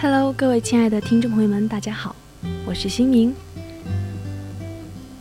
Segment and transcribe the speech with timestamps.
[0.00, 2.14] Hello，各位亲爱的听众朋友们，大家好，
[2.64, 3.34] 我是新明。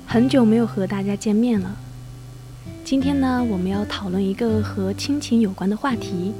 [0.06, 1.76] 很久没有和大家见面了。
[2.84, 6.32] 今天呢，我们要讨论一个和亲情有关的话题。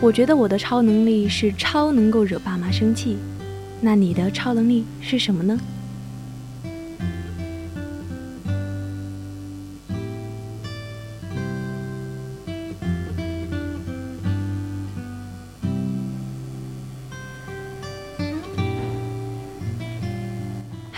[0.00, 3.16] 我觉得我的超能力是超能够惹爸妈生气，
[3.80, 5.58] 那你的超能力是什么呢？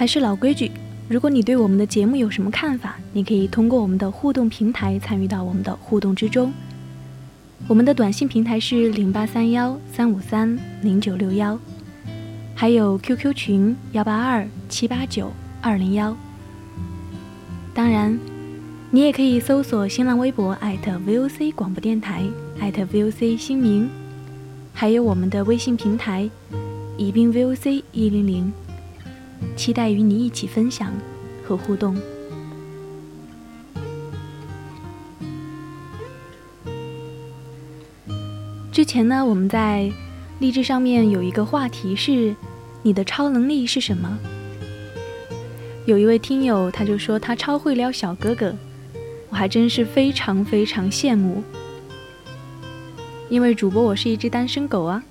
[0.00, 0.70] 还是老规矩，
[1.10, 6.50] 如果你对我们的节目有什么看法，你可以通过我们的互动平台参与到我们的互动之中。
[7.68, 11.58] 我们的短信平台是零八三幺三五三零九六幺，
[12.54, 16.16] 还有 QQ 群幺八二七八九二零幺。
[17.74, 18.18] 当然，
[18.90, 22.24] 你也可以搜索新浪微博 @VOC 广播电台
[22.58, 23.90] @VOC 新名，
[24.72, 26.30] 还有我们的微信平台
[26.96, 28.50] 宜宾 VOC 一零零。
[29.60, 30.90] 期待与你一起分享
[31.44, 31.94] 和互动。
[38.72, 39.92] 之前呢，我们在
[40.38, 42.34] 励志上面有一个话题是
[42.82, 44.18] “你的超能力是什么”。
[45.84, 48.56] 有一位听友他就说他超会撩小哥哥，
[49.28, 51.44] 我还真是非常非常羡慕，
[53.28, 55.04] 因为主播我是一只单身狗啊。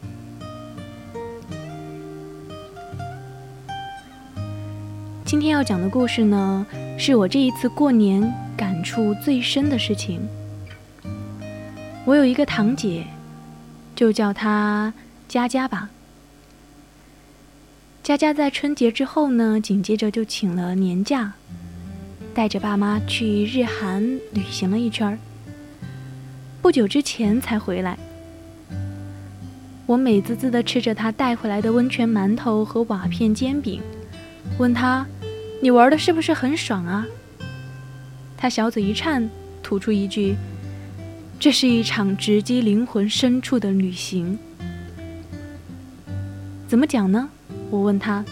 [5.60, 6.66] 要讲的故事呢，
[6.98, 10.26] 是我这一次过年感触最深的事情。
[12.06, 13.06] 我有一个堂姐，
[13.94, 14.94] 就叫她
[15.28, 15.90] 佳佳吧。
[18.02, 21.34] 佳佳在春节之后呢，紧接着就请了年假，
[22.34, 25.20] 带着爸妈去日韩旅行了一圈儿。
[26.62, 28.00] 不久之前才回来。
[29.86, 33.82] 我美滋滋的吃着她带回来的温泉馒头和瓦片煎饼，
[34.58, 35.06] 问她。
[35.62, 37.06] 你玩的是不是很爽啊？
[38.38, 39.30] 他小嘴一颤，
[39.62, 40.38] 吐出一句
[41.38, 44.40] ：“这是一场直击灵魂深处的旅行。”
[46.66, 47.30] 怎么讲呢？
[47.70, 48.24] 我问他。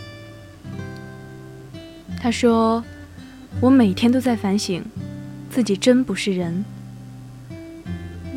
[2.21, 2.81] 他说
[3.59, 4.81] ：“我每天都在反省，
[5.49, 6.63] 自己真不是人。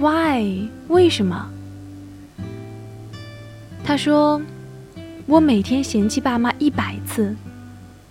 [0.01, 0.69] Why？
[0.89, 1.49] 为什么？”
[3.85, 4.43] 他说
[5.27, 7.37] ：“我每天嫌弃爸妈一百次。”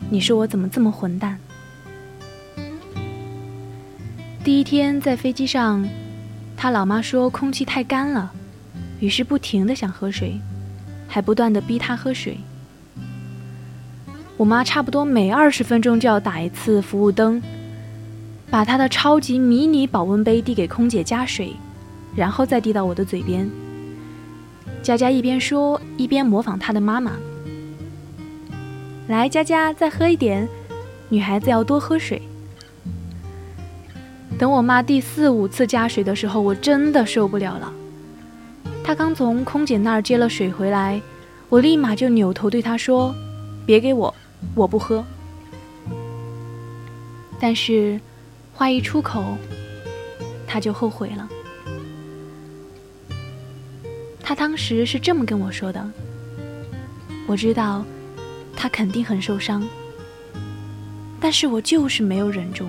[0.09, 1.37] 你说我怎么这么混蛋？
[4.43, 5.87] 第一天在飞机上，
[6.55, 8.31] 他老妈说空气太干了，
[8.99, 10.39] 于是不停的想喝水，
[11.07, 12.37] 还不断的逼他喝水。
[14.37, 17.41] 我妈差不多每二十分钟就要打一次服务灯，
[18.49, 21.53] 把她的超级迷你保温杯递给空姐加水，
[22.15, 23.47] 然后再递到我的嘴边。
[24.81, 27.11] 佳佳一边说一边模仿她的妈妈。
[29.09, 30.47] 来，佳佳，再喝一点。
[31.09, 32.21] 女孩子要多喝水。
[34.37, 37.73] 等我妈第四五次加水的时候，我真的受不了了。
[38.83, 41.01] 她刚从空姐那儿接了水回来，
[41.49, 43.15] 我立马就扭头对她说
[43.65, 44.13] ：“别给我，
[44.53, 45.03] 我不喝。”
[47.41, 47.99] 但是
[48.53, 49.23] 话一出口，
[50.45, 51.27] 她就后悔了。
[54.21, 55.83] 她当时是这么跟我说的
[57.25, 57.83] ：“我知道。”
[58.61, 59.65] 他肯定很受伤，
[61.17, 62.67] 但是我就是没有忍住。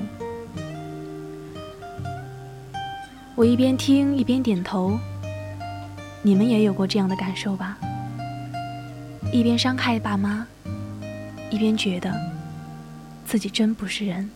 [3.34, 4.96] 我一边听一边点头。
[6.22, 7.76] 你们也有过这样的感受吧？
[9.32, 10.46] 一边伤害爸妈，
[11.50, 12.14] 一边觉得
[13.24, 14.30] 自己真不是人。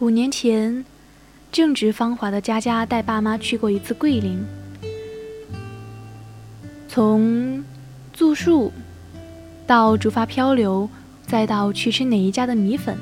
[0.00, 0.84] 五年前，
[1.52, 4.42] 正值芳华的佳佳带爸妈去过一次桂林，
[6.96, 7.62] 从
[8.10, 8.72] 住宿
[9.66, 10.88] 到竹筏漂流，
[11.26, 12.96] 再到去吃哪一家的米粉，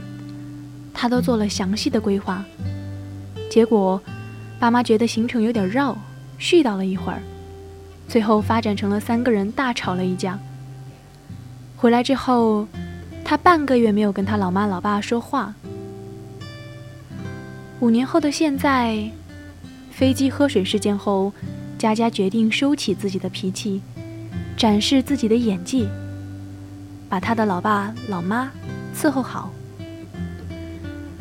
[0.92, 2.44] 他都做了详细的规划。
[3.48, 4.02] 结果，
[4.58, 5.96] 爸妈觉得行程有点绕，
[6.40, 7.22] 絮叨了一会儿，
[8.08, 10.36] 最后发展成了三个人大吵了一架。
[11.76, 12.66] 回来之后，
[13.24, 15.54] 他半个月没有跟他老妈老爸说话。
[17.78, 19.08] 五年后的现在，
[19.92, 21.32] 飞机喝水事件后，
[21.78, 23.82] 佳佳决定收起自己的脾气，
[24.56, 25.88] 展示自己的演技，
[27.08, 28.50] 把他的老爸老妈
[28.94, 29.50] 伺候好。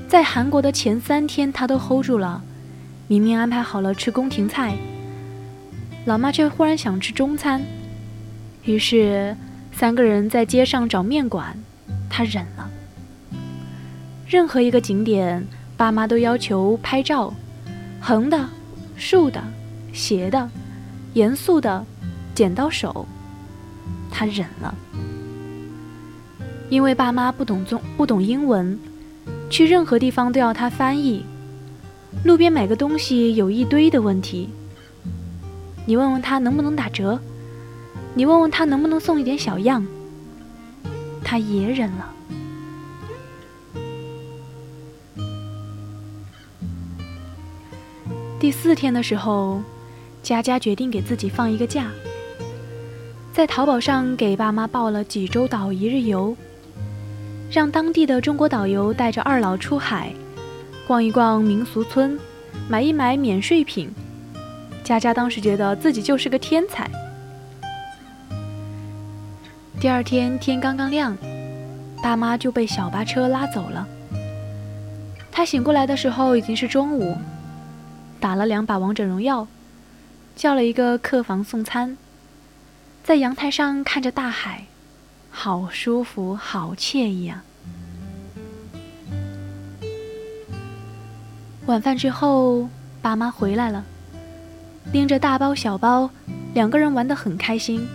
[0.08, 2.42] 在韩国的前三天，他都 hold 住了。
[3.08, 4.76] 明明安排好了吃宫廷菜，
[6.06, 7.62] 老妈却忽然想吃中餐，
[8.64, 9.36] 于是
[9.72, 11.58] 三个人在街上找面馆，
[12.10, 12.70] 他忍了。
[14.28, 15.46] 任何一个景点。
[15.76, 17.34] 爸妈都要求拍照，
[18.00, 18.48] 横的、
[18.96, 19.44] 竖的、
[19.94, 20.50] 斜的、
[21.14, 21.86] 严肃的，
[22.36, 23.06] 剪刀手，
[24.12, 24.76] 他忍了。
[26.70, 28.78] 因为爸妈不懂中不懂英文，
[29.50, 31.24] 去任何地方都要他翻译。
[32.24, 34.50] 路边买个东西有一堆的问题，
[35.86, 37.20] 你问问他能不能打折，
[38.16, 39.86] 你问问他能不能送一点小样，
[41.24, 42.10] 他也忍了。
[48.40, 49.62] 第四天的时候，
[50.24, 51.92] 佳佳决定给自己放一个假，
[53.34, 56.36] 在淘宝上给爸妈报了济州岛一日游，
[57.52, 60.14] 让当地的中国导游带着二老出海，
[60.88, 62.18] 逛一逛民俗村，
[62.70, 63.92] 买一买免税品。
[64.82, 66.90] 佳佳当时觉得自己就是个天才。
[69.82, 71.18] 第二天天刚刚亮，
[72.02, 73.86] 爸妈就被小巴车拉走了。
[75.30, 77.18] 他醒过来的时候已经是中午。
[78.22, 79.46] 打了两把王者荣耀，
[80.36, 81.98] 叫了一个客房送餐，
[83.04, 84.66] 在阳台上看着大海，
[85.30, 87.44] 好舒服，好惬意啊！
[91.66, 92.68] 晚饭之后，
[93.02, 93.86] 爸妈回来了，
[94.92, 96.10] 拎着大包小包，
[96.54, 97.88] 两个人玩得很开心，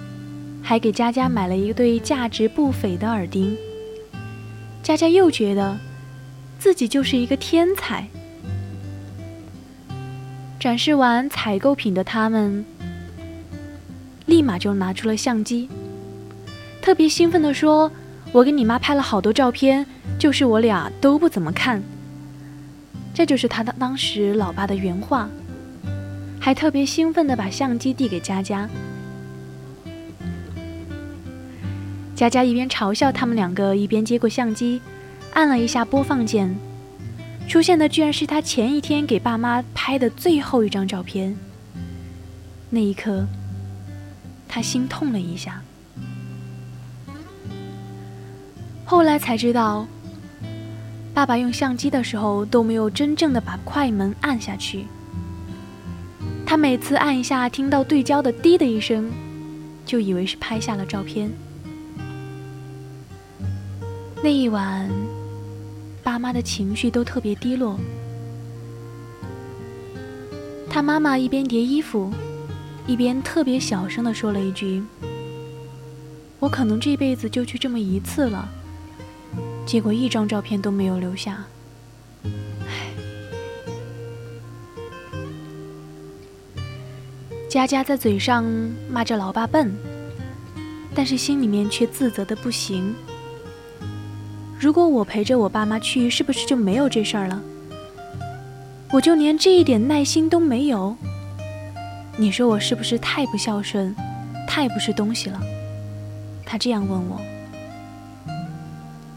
[0.63, 3.57] 还给佳佳买了一对价值不菲的耳钉。
[4.83, 5.79] 佳佳又觉得
[6.59, 8.09] 自己就是一个天才。
[10.59, 12.65] 展示完采购品的他们，
[14.27, 15.69] 立马就拿出了相机，
[16.83, 17.91] 特别兴奋地说
[18.33, 19.87] ：“我给你妈拍了好多照片，
[20.19, 21.81] 就是我俩都不怎么看。”
[23.15, 25.29] 这就是他的当时老爸的原话，
[26.41, 28.69] 还特别兴奋地把相机递给佳佳。
[32.17, 34.83] 佳佳一边嘲笑他们两个，一边接过相机，
[35.35, 36.53] 按了一下播放键。
[37.49, 41.35] 出现的居然是他前一天给爸妈拍的最后一张照片。
[42.69, 43.27] 那一刻，
[44.47, 45.63] 他心痛了一下。
[48.85, 49.87] 后来才知道，
[51.15, 54.85] 爸爸用相机的时候都没有真正的把快门按下去。
[56.45, 59.11] 他每次按一下，听到对焦的“滴”的一声，
[59.87, 61.31] 就以为是拍下了照片。
[64.23, 64.87] 那一晚。
[66.09, 67.79] 爸妈的情绪都特别低落。
[70.71, 72.11] 他妈妈一边叠衣服，
[72.87, 74.83] 一边特别小声的说了一句
[76.41, 78.49] ：“我可能这辈子就去这么一次了。”
[79.67, 81.45] 结果一张照片都没有留下。
[87.51, 88.45] 佳佳在嘴上
[88.91, 89.77] 骂着老爸笨，
[90.95, 92.95] 但是心里面却自责的不行。
[94.61, 97.41] 如果我陪着我爸妈去，是不是就没有这事儿了？
[98.91, 100.97] 我就连这一点耐心都没有。
[102.17, 103.95] 你说我是不是太不孝顺，
[104.49, 105.41] 太不是东西了？
[106.45, 107.21] 他这样问我，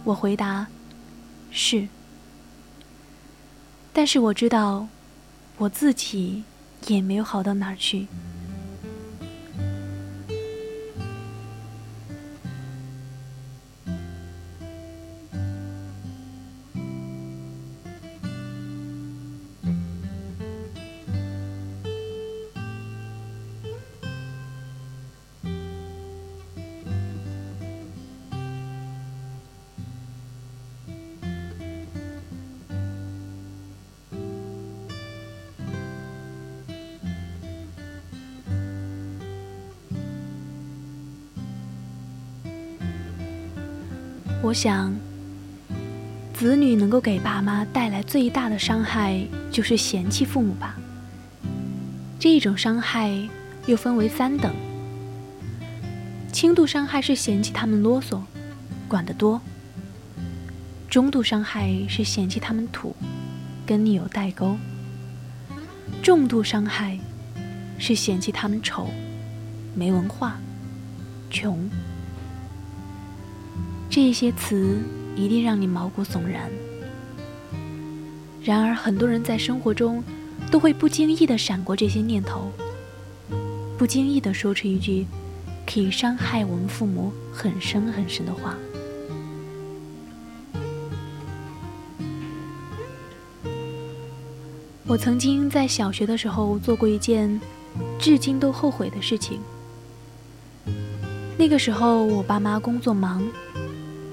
[0.03, 0.67] 我回答
[1.49, 1.87] 是。
[3.91, 4.87] 但是我知道，
[5.57, 6.43] 我自己
[6.85, 8.05] 也没有好到哪儿去。
[44.43, 44.91] 我想，
[46.33, 50.75] 子女能够给爸妈带来最大的伤害就是嫌弃父母吧。
[52.19, 53.15] 这种伤害
[53.67, 54.51] 又分为三等：
[56.31, 58.19] 轻度伤害是嫌弃他们啰嗦，
[58.87, 59.39] 管得多；
[60.89, 62.95] 中度伤害是嫌弃他们土，
[63.63, 64.57] 跟你有代沟；
[66.01, 66.97] 重度伤害
[67.77, 68.89] 是嫌弃他们丑，
[69.75, 70.39] 没文化，
[71.29, 71.69] 穷。
[73.91, 74.79] 这些词
[75.17, 76.49] 一定让你毛骨悚然。
[78.41, 80.01] 然而，很多人在生活中
[80.49, 82.49] 都会不经意的闪过这些念头，
[83.77, 85.05] 不经意的说出一句
[85.67, 88.55] 可以伤害我们父母很深很深的话。
[94.87, 97.39] 我曾经在小学的时候做过一件
[97.99, 99.41] 至今都后悔的事情。
[101.37, 103.21] 那个时候，我爸妈工作忙。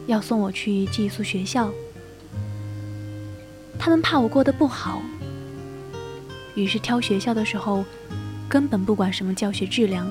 [0.09, 1.71] 要送我去寄宿学校，
[3.79, 5.03] 他们怕我过得不好，
[6.55, 7.85] 于是挑学校的时候，
[8.49, 10.11] 根本不管什么教学质量，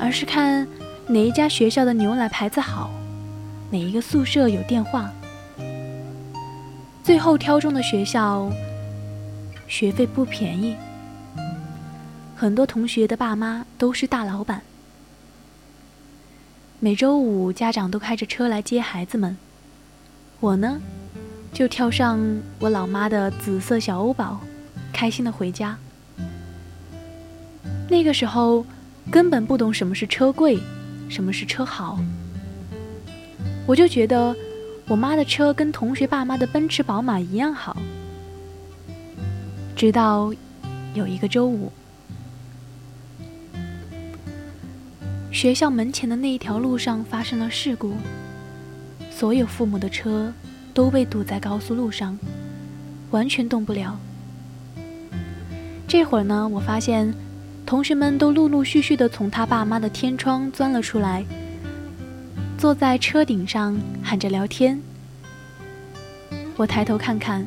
[0.00, 0.66] 而是看
[1.06, 2.90] 哪一家学校的牛奶牌子好，
[3.70, 5.12] 哪一个宿舍有电话。
[7.04, 8.50] 最后挑中的学校，
[9.66, 10.74] 学费不便宜，
[12.34, 14.62] 很多同学的爸妈都是大老板。
[16.80, 19.36] 每周五，家长都开着车来接孩子们。
[20.38, 20.80] 我呢，
[21.52, 22.20] 就跳上
[22.60, 24.38] 我老妈的紫色小欧宝，
[24.92, 25.76] 开心的回家。
[27.88, 28.64] 那个时候，
[29.10, 30.60] 根本不懂什么是车贵，
[31.08, 31.98] 什么是车好。
[33.66, 34.36] 我就觉得，
[34.86, 37.76] 我妈的车跟同学爸妈的奔驰、宝马一样好。
[39.74, 40.32] 直到
[40.94, 41.72] 有一个周五。
[45.30, 47.92] 学校门前的那一条路上发生了事故，
[49.10, 50.32] 所有父母的车
[50.72, 52.18] 都被堵在高速路上，
[53.10, 53.98] 完全动不了。
[55.86, 57.14] 这会儿呢，我发现
[57.64, 61.24] 同学们都陆陆续续的从他爸妈的天窗钻了出来，
[62.56, 64.80] 坐在车顶上喊着聊天。
[66.56, 67.46] 我抬头看看，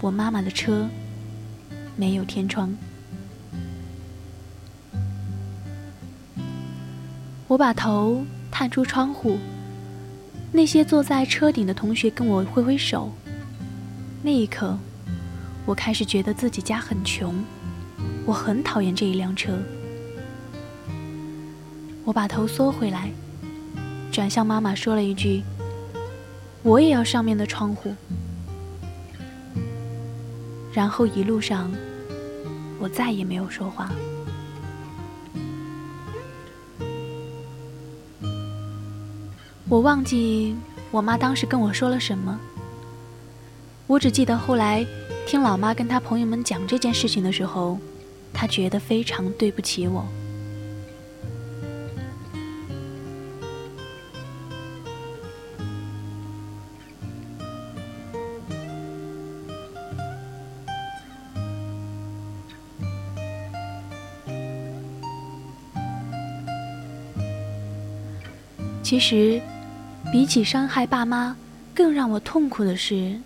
[0.00, 0.88] 我妈妈的车
[1.94, 2.76] 没有天窗。
[7.52, 9.36] 我把头探出窗户，
[10.50, 13.12] 那些坐在车顶的同学跟我挥挥手。
[14.22, 14.74] 那一刻，
[15.66, 17.44] 我开始觉得自己家很穷，
[18.24, 19.58] 我很讨厌这一辆车。
[22.06, 23.10] 我把头缩回来，
[24.10, 25.42] 转向妈妈说了一句
[26.64, 27.94] ：“我也要上面的窗户。”
[30.72, 31.70] 然后一路上，
[32.80, 33.92] 我再也没有说话。
[39.72, 40.54] 我忘记
[40.90, 42.38] 我妈当时跟我说了什么，
[43.86, 44.86] 我只记得后来
[45.26, 47.78] 听老妈跟她朋友们讲这件事情的时候，
[48.34, 50.04] 她觉得非常对不起我。
[68.82, 69.40] 其实。
[70.12, 71.34] 比起伤害爸妈，
[71.74, 73.18] 更让我痛苦的是，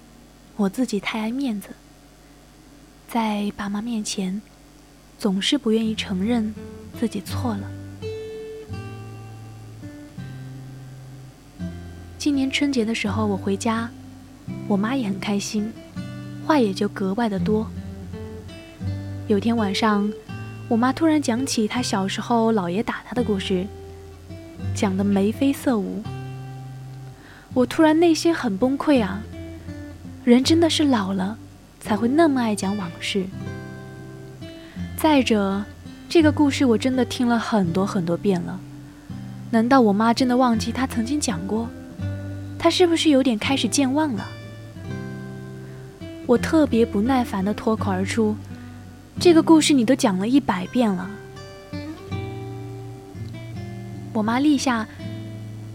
[0.55, 1.71] 我自己太爱面子，
[3.09, 4.41] 在爸妈面前，
[5.19, 6.55] 总是不愿意承认
[6.97, 7.69] 自己错了。
[12.17, 13.91] 今年春节的时候，我回家，
[14.69, 15.73] 我妈也很开心，
[16.47, 17.69] 话也就格外的多。
[19.27, 20.09] 有天晚上，
[20.69, 23.67] 我妈突然讲起她小时候姥爷打她的故事，
[24.73, 26.01] 讲的眉飞色舞。
[27.57, 29.23] 我突然内心很崩溃啊！
[30.25, 31.39] 人真的是老了，
[31.81, 33.25] 才会那么爱讲往事。
[34.99, 35.65] 再者，
[36.07, 38.61] 这个故事我真的听了很多很多遍了，
[39.51, 41.67] 难道我妈真的忘记她曾经讲过？
[42.59, 44.29] 她是不是有点开始健忘了？
[46.27, 48.37] 我特别不耐烦地脱口而出
[49.19, 51.11] ：“这个故事你都讲了一百遍了。”
[54.13, 54.87] 我妈立下，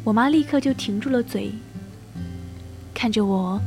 [0.03, 1.51] 我妈立刻就停住了嘴。
[3.01, 3.59] 看着我，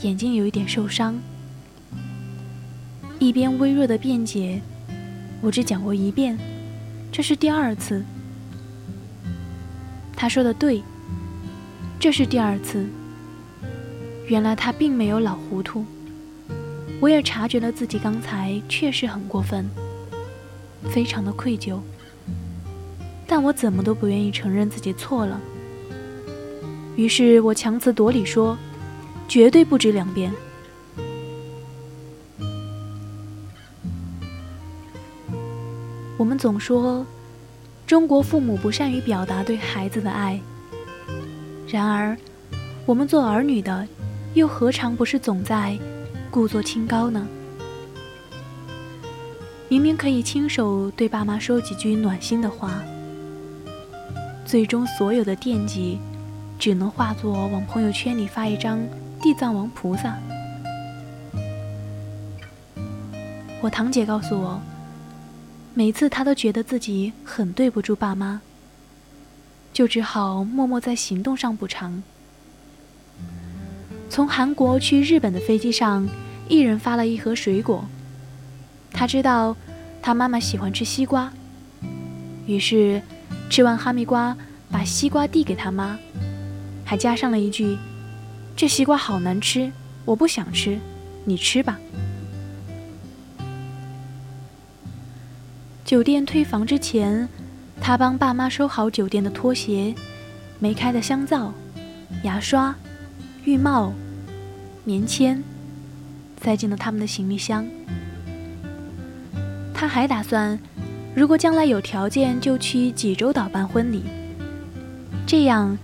[0.00, 1.14] 眼睛有一点受伤，
[3.18, 4.62] 一边微弱的辩解
[5.44, 6.38] ：“我只讲过一遍，
[7.12, 8.02] 这是第二次。”
[10.16, 10.82] 他说的对，
[12.00, 12.86] 这是第二次。
[14.26, 15.84] 原来他并没有老糊涂，
[16.98, 19.68] 我也察觉了自己刚才确实很过分，
[20.88, 21.78] 非常的愧疚，
[23.26, 25.38] 但我怎么都不愿意承认自己错了。
[26.96, 28.56] 于是我强词夺理说
[29.28, 30.32] ：“绝对不止两遍。”
[36.18, 37.06] 我们总说
[37.86, 40.40] 中国父母不善于表达对孩子的爱，
[41.68, 42.16] 然而
[42.86, 43.86] 我们做儿女的
[44.32, 45.78] 又何尝不是总在
[46.30, 47.28] 故作清高呢？
[49.68, 52.82] 明明可以亲手对爸妈说几句暖心的话，
[54.46, 55.98] 最终所有的惦记，
[56.58, 58.78] 只能化作往朋友圈里发一张
[59.22, 60.16] 地藏王菩萨。
[63.60, 64.60] 我堂姐告诉我，
[65.74, 68.40] 每次她都觉得自己很对不住爸妈，
[69.72, 72.02] 就只好默默在行动上补偿。
[74.08, 76.08] 从韩国去日本的飞机上，
[76.48, 77.84] 一人发了一盒水果。
[78.92, 79.56] 他知道，
[80.00, 81.32] 他妈妈喜欢吃西瓜，
[82.46, 83.02] 于是
[83.50, 84.36] 吃完哈密瓜，
[84.70, 85.98] 把西瓜递给他妈，
[86.86, 87.76] 还加上了一句
[88.56, 89.70] ：“这西瓜好难吃，
[90.04, 90.78] 我不想吃，
[91.24, 91.78] 你吃吧。”
[95.84, 97.28] 酒店退房之前，
[97.80, 99.94] 他帮爸妈收好酒店的拖鞋、
[100.58, 101.52] 没开的香皂、
[102.22, 102.74] 牙刷、
[103.44, 103.92] 浴帽、
[104.84, 105.42] 棉签，
[106.40, 107.66] 塞进了他们的行李箱。
[109.74, 110.58] 他还打算，
[111.14, 114.02] 如果将来有条件，就去济州岛办婚礼。
[115.26, 115.76] 这样，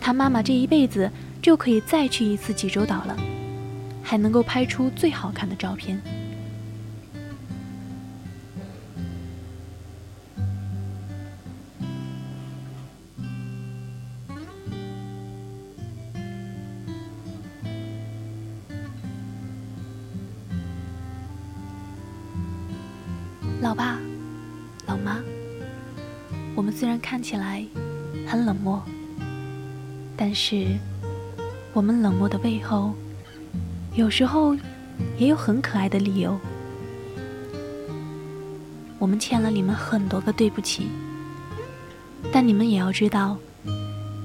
[0.00, 1.10] 他妈妈这一辈子
[1.42, 3.16] 就可以再去一次济州岛了，
[4.02, 6.00] 还能够拍出最好看的照片。
[23.60, 23.98] 老爸，
[24.86, 25.20] 老妈，
[26.56, 27.66] 我们虽然看起来
[28.26, 28.82] 很冷漠，
[30.18, 30.66] 但是
[31.72, 32.92] 我们冷漠的背后，
[33.94, 34.54] 有时候
[35.16, 36.36] 也有很可爱的理由。
[38.98, 40.88] 我们欠了你们很多个对不起，
[42.32, 43.38] 但你们也要知道，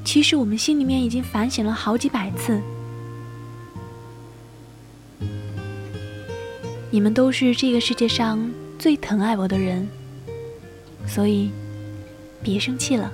[0.04, 2.60] 其实我们心里面已经反省了好几百次。
[6.90, 8.52] 你们都是这个世界上。
[8.80, 9.88] 最疼爱我的人，
[11.08, 11.52] 所以
[12.42, 13.10] 别生气了。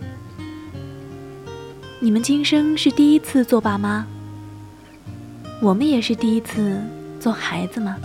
[2.02, 4.08] 你们今生是第一次做爸妈，
[5.62, 6.82] 我们也是第一次
[7.20, 7.98] 做孩子嘛。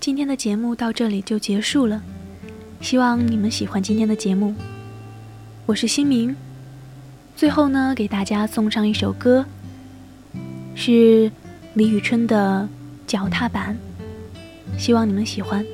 [0.00, 2.02] 今天的节目到这里就结束了，
[2.80, 4.54] 希望你们喜欢今天的节目。
[5.66, 6.34] 我是新明，
[7.36, 9.44] 最后呢，给大家送上一首歌，
[10.74, 11.30] 是
[11.74, 12.66] 李宇春的
[13.10, 13.76] 《脚踏板》，
[14.80, 15.64] 希望你们喜欢。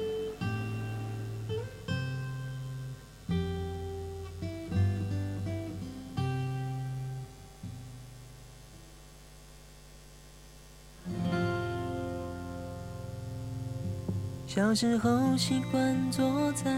[14.47, 16.71] 小时候习惯坐在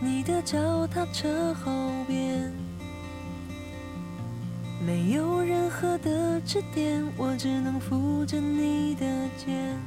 [0.00, 1.70] 你的脚踏车后
[2.06, 2.50] 边，
[4.84, 9.78] 没有任何的支点，我只能扶着你的肩，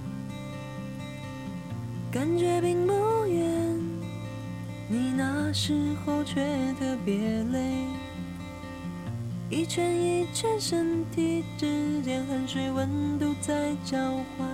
[2.09, 3.77] 感觉并不远，
[4.87, 5.73] 你那时
[6.05, 6.41] 候却
[6.79, 7.83] 特别累，
[9.49, 13.97] 一圈一圈身体之间，汗水温度在交
[14.37, 14.47] 换。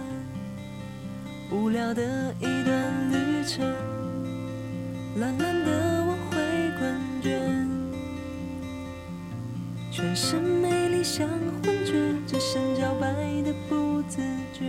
[1.51, 3.63] 无聊的一段旅程，
[5.17, 5.90] 懒懒的
[10.01, 11.93] 全身美丽像幻觉，
[12.25, 14.19] 只剩脚白的不自
[14.51, 14.65] 觉，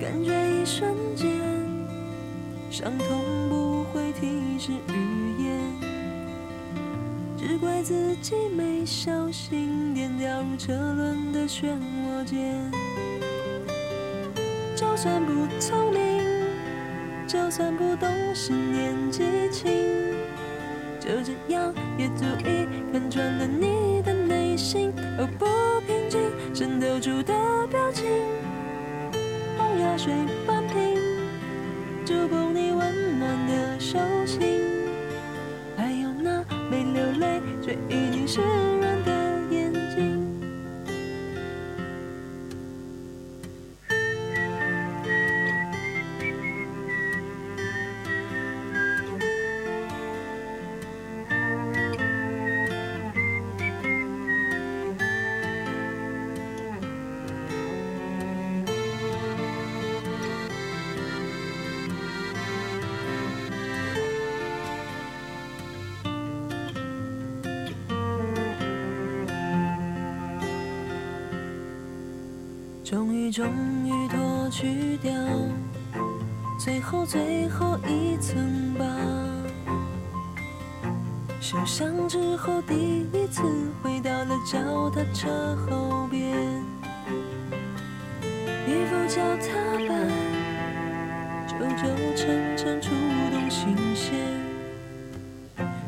[0.00, 1.28] 感觉一瞬间，
[2.70, 3.06] 伤痛
[3.50, 5.60] 不会提示语言，
[7.36, 11.66] 只怪自己没小心点掉入车轮的漩
[12.06, 12.72] 涡间。
[14.74, 16.24] 就算不聪明，
[17.26, 19.22] 就算不懂事年纪
[19.52, 19.68] 轻，
[21.08, 24.92] 就这样也足以看穿了你的内心。
[25.18, 25.46] 哦，不
[25.86, 26.20] 平静
[26.54, 27.32] 渗透出的
[27.68, 28.04] 表情，
[29.56, 30.12] 红药水
[30.46, 31.00] 般平，
[32.04, 34.60] 触碰你温暖的手心，
[35.78, 38.42] 还有那没流泪却已经是
[73.30, 73.46] 终
[73.84, 75.12] 于脱去掉
[76.58, 78.84] 最后最后一层吧。
[81.40, 82.74] 受伤之后第
[83.12, 83.42] 一次
[83.82, 84.58] 回到了脚
[84.90, 86.34] 踏车后边，
[88.66, 89.54] 一副脚踏
[89.88, 90.08] 板，
[91.46, 92.90] 久久沉沉触
[93.30, 94.14] 动心弦。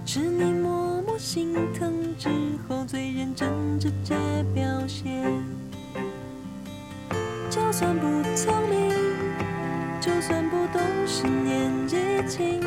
[0.06, 2.28] 是你默默心疼之
[2.68, 4.14] 后最认真直接
[7.80, 8.90] 算不聪明，
[10.02, 11.96] 就算不懂事年纪
[12.28, 12.60] 轻，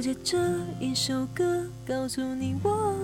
[0.00, 0.38] 就借这
[0.80, 2.99] 一首歌，告诉你我。